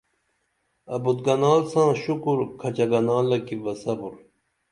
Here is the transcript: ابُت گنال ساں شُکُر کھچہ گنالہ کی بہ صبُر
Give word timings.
ابُت 0.95 1.17
گنال 1.25 1.61
ساں 1.71 1.91
شُکُر 2.03 2.39
کھچہ 2.59 2.85
گنالہ 2.91 3.37
کی 3.45 3.55
بہ 3.63 3.73
صبُر 3.81 4.13